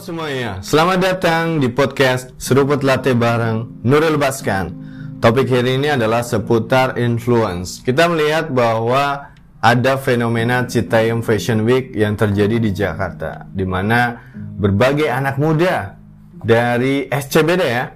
semuanya, 0.00 0.64
selamat 0.64 0.98
datang 1.04 1.44
di 1.60 1.68
podcast 1.68 2.32
Seruput 2.40 2.80
Latte 2.80 3.12
bareng 3.12 3.84
Nurul 3.84 4.16
Baskan. 4.16 4.72
Topik 5.20 5.52
hari 5.52 5.76
ini 5.76 5.92
adalah 5.92 6.24
seputar 6.24 6.96
influence. 6.96 7.84
Kita 7.84 8.08
melihat 8.08 8.48
bahwa 8.48 9.28
ada 9.60 10.00
fenomena 10.00 10.64
Citayam 10.64 11.20
Fashion 11.20 11.68
Week 11.68 11.92
yang 11.92 12.16
terjadi 12.16 12.56
di 12.56 12.72
Jakarta, 12.72 13.44
di 13.52 13.68
mana 13.68 14.16
berbagai 14.32 15.04
anak 15.04 15.36
muda 15.36 16.00
dari 16.32 17.04
SCBD 17.04 17.62
ya 17.68 17.92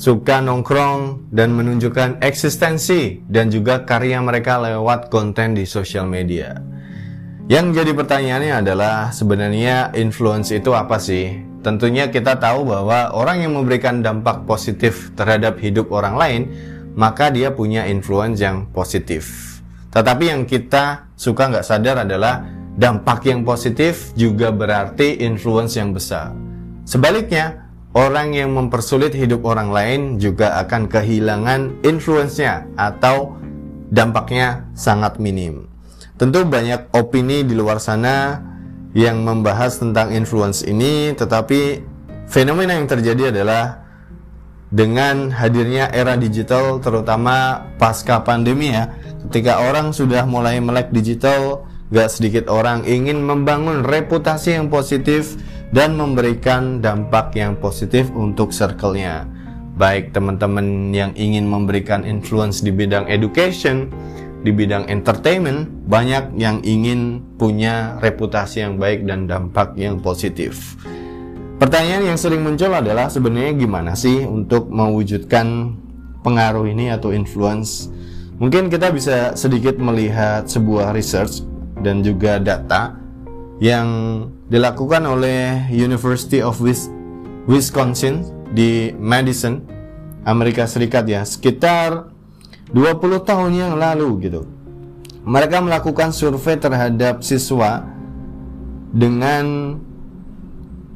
suka 0.00 0.40
nongkrong 0.40 1.28
dan 1.28 1.52
menunjukkan 1.52 2.24
eksistensi 2.24 3.20
dan 3.28 3.52
juga 3.52 3.84
karya 3.84 4.24
mereka 4.24 4.64
lewat 4.64 5.12
konten 5.12 5.52
di 5.52 5.68
sosial 5.68 6.08
media. 6.08 6.56
Yang 7.46 7.78
jadi 7.78 7.92
pertanyaannya 7.94 8.54
adalah 8.58 9.14
sebenarnya 9.14 9.94
influence 9.94 10.50
itu 10.50 10.74
apa 10.74 10.98
sih? 10.98 11.46
Tentunya 11.62 12.10
kita 12.10 12.42
tahu 12.42 12.66
bahwa 12.66 13.14
orang 13.14 13.46
yang 13.46 13.54
memberikan 13.54 14.02
dampak 14.02 14.42
positif 14.50 15.14
terhadap 15.14 15.54
hidup 15.62 15.94
orang 15.94 16.18
lain, 16.18 16.42
maka 16.98 17.30
dia 17.30 17.54
punya 17.54 17.86
influence 17.86 18.42
yang 18.42 18.66
positif. 18.74 19.30
Tetapi 19.94 20.24
yang 20.26 20.42
kita 20.42 21.06
suka 21.14 21.46
nggak 21.46 21.62
sadar 21.62 22.02
adalah 22.02 22.42
dampak 22.74 23.30
yang 23.30 23.46
positif 23.46 24.10
juga 24.18 24.50
berarti 24.50 25.22
influence 25.22 25.78
yang 25.78 25.94
besar. 25.94 26.34
Sebaliknya, 26.82 27.62
orang 27.94 28.34
yang 28.34 28.58
mempersulit 28.58 29.14
hidup 29.14 29.46
orang 29.46 29.70
lain 29.70 30.00
juga 30.18 30.58
akan 30.66 30.90
kehilangan 30.90 31.78
influence-nya 31.86 32.66
atau 32.74 33.38
dampaknya 33.94 34.66
sangat 34.74 35.22
minim. 35.22 35.75
Tentu 36.16 36.48
banyak 36.48 36.96
opini 36.96 37.44
di 37.44 37.52
luar 37.52 37.76
sana 37.76 38.40
yang 38.96 39.20
membahas 39.20 39.76
tentang 39.76 40.16
influence 40.16 40.64
ini, 40.64 41.12
tetapi 41.12 41.84
fenomena 42.24 42.72
yang 42.72 42.88
terjadi 42.88 43.36
adalah 43.36 43.84
dengan 44.72 45.28
hadirnya 45.28 45.92
era 45.92 46.16
digital 46.16 46.80
terutama 46.80 47.68
pasca 47.76 48.24
pandemi 48.24 48.72
ya, 48.72 48.96
ketika 49.28 49.60
orang 49.60 49.92
sudah 49.92 50.24
mulai 50.24 50.56
melek 50.56 50.88
digital, 50.88 51.68
gak 51.92 52.08
sedikit 52.08 52.48
orang 52.48 52.88
ingin 52.88 53.20
membangun 53.20 53.84
reputasi 53.84 54.56
yang 54.56 54.72
positif 54.72 55.36
dan 55.76 56.00
memberikan 56.00 56.80
dampak 56.80 57.36
yang 57.36 57.60
positif 57.60 58.08
untuk 58.16 58.56
circle-nya. 58.56 59.28
Baik 59.76 60.16
teman-teman 60.16 60.96
yang 60.96 61.12
ingin 61.12 61.44
memberikan 61.44 62.00
influence 62.08 62.64
di 62.64 62.72
bidang 62.72 63.04
education, 63.12 63.92
di 64.46 64.54
bidang 64.54 64.86
entertainment 64.86 65.66
banyak 65.90 66.38
yang 66.38 66.62
ingin 66.62 67.18
punya 67.34 67.98
reputasi 67.98 68.62
yang 68.62 68.78
baik 68.78 69.02
dan 69.02 69.26
dampak 69.26 69.74
yang 69.74 69.98
positif. 69.98 70.78
Pertanyaan 71.58 72.14
yang 72.14 72.18
sering 72.20 72.46
muncul 72.46 72.70
adalah 72.70 73.10
sebenarnya 73.10 73.58
gimana 73.58 73.98
sih 73.98 74.22
untuk 74.22 74.70
mewujudkan 74.70 75.74
pengaruh 76.22 76.70
ini 76.70 76.94
atau 76.94 77.10
influence? 77.10 77.90
Mungkin 78.38 78.70
kita 78.70 78.92
bisa 78.94 79.32
sedikit 79.34 79.80
melihat 79.80 80.46
sebuah 80.46 80.94
research 80.94 81.42
dan 81.80 82.06
juga 82.06 82.38
data 82.38 82.94
yang 83.58 83.88
dilakukan 84.52 85.00
oleh 85.08 85.66
University 85.72 86.44
of 86.44 86.60
Wisconsin 87.48 88.20
di 88.52 88.92
Madison, 89.00 89.64
Amerika 90.28 90.68
Serikat 90.68 91.08
ya. 91.08 91.24
Sekitar 91.24 92.12
20 92.70 93.22
tahun 93.22 93.52
yang 93.54 93.74
lalu 93.78 94.30
gitu. 94.30 94.42
Mereka 95.26 95.58
melakukan 95.62 96.14
survei 96.14 96.58
terhadap 96.58 97.22
siswa 97.22 97.82
dengan 98.94 99.76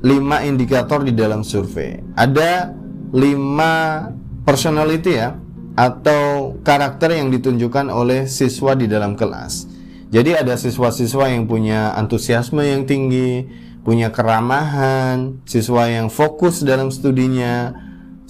5 0.01 0.49
indikator 0.49 1.03
di 1.03 1.13
dalam 1.13 1.43
survei. 1.43 1.99
Ada 2.15 2.73
5 3.13 4.47
personality 4.47 5.13
ya 5.19 5.35
atau 5.75 6.57
karakter 6.63 7.15
yang 7.19 7.31
ditunjukkan 7.31 7.91
oleh 7.91 8.27
siswa 8.27 8.75
di 8.75 8.87
dalam 8.91 9.15
kelas. 9.15 9.67
Jadi 10.11 10.35
ada 10.35 10.59
siswa-siswa 10.59 11.31
yang 11.31 11.47
punya 11.47 11.95
antusiasme 11.95 12.67
yang 12.67 12.83
tinggi, 12.83 13.47
punya 13.87 14.11
keramahan, 14.11 15.39
siswa 15.47 15.87
yang 15.87 16.11
fokus 16.11 16.67
dalam 16.67 16.91
studinya, 16.91 17.71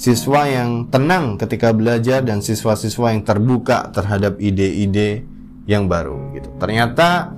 siswa 0.00 0.48
yang 0.48 0.88
tenang 0.88 1.36
ketika 1.36 1.76
belajar 1.76 2.24
dan 2.24 2.40
siswa-siswa 2.40 3.12
yang 3.12 3.20
terbuka 3.20 3.92
terhadap 3.92 4.40
ide-ide 4.40 5.28
yang 5.68 5.92
baru 5.92 6.32
gitu. 6.32 6.48
Ternyata 6.56 7.36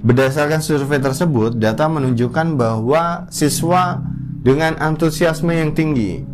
berdasarkan 0.00 0.64
survei 0.64 0.96
tersebut 0.96 1.60
data 1.60 1.92
menunjukkan 1.92 2.56
bahwa 2.56 3.28
siswa 3.28 4.00
dengan 4.40 4.80
antusiasme 4.80 5.52
yang 5.52 5.76
tinggi, 5.76 6.24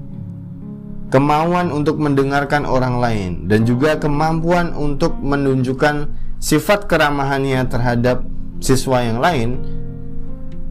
kemauan 1.10 1.74
untuk 1.74 1.98
mendengarkan 1.98 2.62
orang 2.62 3.02
lain 3.02 3.30
dan 3.50 3.66
juga 3.66 3.98
kemampuan 3.98 4.70
untuk 4.78 5.18
menunjukkan 5.18 6.06
sifat 6.38 6.86
keramahannya 6.86 7.66
terhadap 7.66 8.22
siswa 8.62 9.02
yang 9.02 9.18
lain 9.18 9.58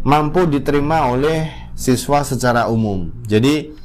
mampu 0.08 0.48
diterima 0.48 1.12
oleh 1.12 1.52
siswa 1.76 2.24
secara 2.24 2.72
umum. 2.72 3.12
Jadi 3.28 3.76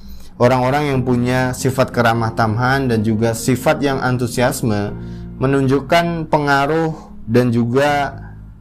Orang-orang 0.42 0.90
yang 0.90 1.00
punya 1.06 1.54
sifat 1.54 1.94
keramah 1.94 2.34
tamahan 2.34 2.90
dan 2.90 3.06
juga 3.06 3.30
sifat 3.30 3.78
yang 3.78 4.02
antusiasme 4.02 4.90
menunjukkan 5.38 6.26
pengaruh 6.26 7.14
dan 7.30 7.54
juga 7.54 8.10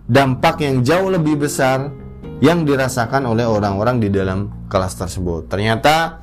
dampak 0.05 0.61
yang 0.61 0.85
jauh 0.85 1.09
lebih 1.09 1.41
besar 1.41 1.89
yang 2.37 2.69
dirasakan 2.69 3.25
oleh 3.25 3.49
orang-orang 3.49 3.97
di 3.97 4.13
dalam 4.13 4.69
kelas 4.69 4.93
tersebut. 4.93 5.49
Ternyata 5.49 6.21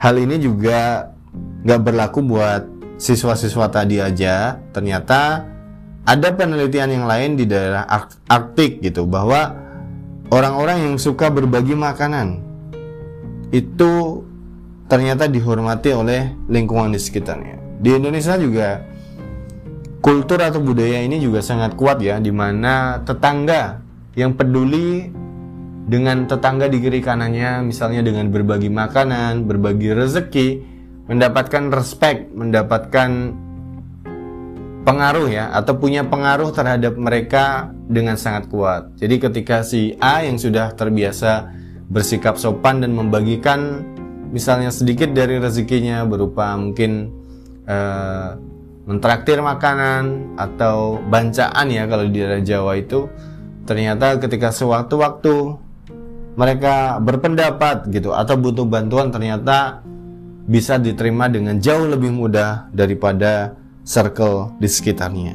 hal 0.00 0.16
ini 0.16 0.40
juga 0.40 1.12
nggak 1.36 1.80
berlaku 1.84 2.24
buat 2.24 2.64
siswa-siswa 2.96 3.68
tadi 3.68 4.00
aja. 4.00 4.56
Ternyata 4.72 5.44
ada 6.08 6.28
penelitian 6.32 6.88
yang 6.88 7.04
lain 7.04 7.36
di 7.36 7.44
daerah 7.44 7.84
Arktik 8.32 8.80
gitu 8.80 9.04
bahwa 9.04 9.52
orang-orang 10.32 10.88
yang 10.88 10.96
suka 10.96 11.28
berbagi 11.28 11.76
makanan 11.76 12.40
itu 13.52 14.24
ternyata 14.86 15.26
dihormati 15.26 15.90
oleh 15.90 16.34
lingkungan 16.46 16.94
di 16.94 17.00
sekitarnya. 17.02 17.82
Di 17.82 17.90
Indonesia 17.98 18.38
juga 18.38 18.82
kultur 20.00 20.38
atau 20.38 20.62
budaya 20.62 21.02
ini 21.02 21.18
juga 21.18 21.42
sangat 21.42 21.74
kuat 21.74 21.98
ya, 21.98 22.22
di 22.22 22.30
mana 22.30 23.02
tetangga 23.02 23.82
yang 24.14 24.38
peduli 24.38 25.10
dengan 25.86 26.26
tetangga 26.30 26.70
di 26.70 26.78
kiri 26.82 27.02
kanannya, 27.02 27.66
misalnya 27.66 28.06
dengan 28.06 28.30
berbagi 28.30 28.70
makanan, 28.70 29.46
berbagi 29.46 29.94
rezeki, 29.94 30.48
mendapatkan 31.10 31.70
respect, 31.74 32.30
mendapatkan 32.34 33.34
pengaruh 34.86 35.26
ya, 35.26 35.50
atau 35.54 35.74
punya 35.78 36.06
pengaruh 36.06 36.54
terhadap 36.54 36.94
mereka 36.94 37.74
dengan 37.90 38.14
sangat 38.14 38.46
kuat. 38.46 38.94
Jadi 38.98 39.18
ketika 39.18 39.66
si 39.66 39.98
A 39.98 40.22
yang 40.22 40.38
sudah 40.38 40.74
terbiasa 40.74 41.50
bersikap 41.86 42.34
sopan 42.38 42.82
dan 42.82 42.94
membagikan 42.94 43.82
misalnya 44.30 44.74
sedikit 44.74 45.10
dari 45.12 45.38
rezekinya 45.38 46.02
berupa 46.06 46.54
mungkin 46.58 47.10
uh, 47.66 48.38
mentraktir 48.86 49.42
makanan 49.42 50.36
atau 50.38 51.02
bancaan 51.10 51.66
ya 51.68 51.90
kalau 51.90 52.06
di 52.06 52.22
daerah 52.22 52.42
Jawa 52.42 52.78
itu 52.78 53.10
ternyata 53.66 54.22
ketika 54.22 54.54
sewaktu-waktu 54.54 55.34
mereka 56.38 57.02
berpendapat 57.02 57.90
gitu 57.90 58.14
atau 58.14 58.38
butuh 58.38 58.68
bantuan 58.68 59.10
ternyata 59.10 59.82
bisa 60.46 60.78
diterima 60.78 61.26
dengan 61.26 61.58
jauh 61.58 61.90
lebih 61.90 62.14
mudah 62.14 62.70
daripada 62.70 63.58
circle 63.82 64.54
di 64.62 64.70
sekitarnya. 64.70 65.34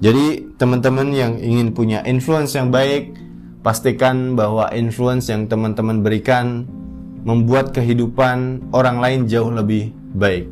Jadi 0.00 0.56
teman-teman 0.56 1.12
yang 1.12 1.36
ingin 1.36 1.76
punya 1.76 2.00
influence 2.08 2.56
yang 2.56 2.72
baik, 2.72 3.12
pastikan 3.60 4.32
bahwa 4.32 4.72
influence 4.72 5.28
yang 5.28 5.44
teman-teman 5.44 6.00
berikan 6.00 6.64
membuat 7.24 7.72
kehidupan 7.76 8.70
orang 8.72 8.98
lain 9.00 9.20
jauh 9.28 9.52
lebih 9.52 9.92
baik. 10.16 10.48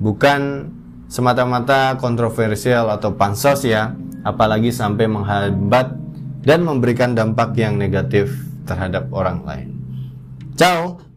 Bukan 0.00 0.70
semata-mata 1.10 1.98
kontroversial 1.98 2.88
atau 2.90 3.14
pansos 3.14 3.66
ya, 3.66 3.94
apalagi 4.22 4.70
sampai 4.70 5.06
menghambat 5.10 5.96
dan 6.46 6.64
memberikan 6.64 7.12
dampak 7.12 7.52
yang 7.58 7.76
negatif 7.76 8.32
terhadap 8.64 9.10
orang 9.12 9.44
lain. 9.44 9.68
Ciao. 10.56 11.09